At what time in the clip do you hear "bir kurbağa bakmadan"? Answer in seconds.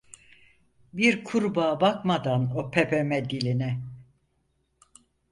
0.93-2.57